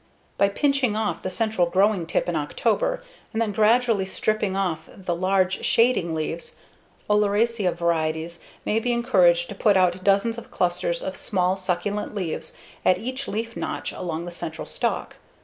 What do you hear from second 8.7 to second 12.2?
be encouraged to put out dozens of clusters of small, succulent